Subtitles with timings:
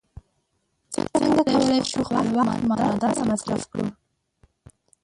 [1.15, 3.85] څنګه کولی شو خپل وخت معنا داره مصرف کړو.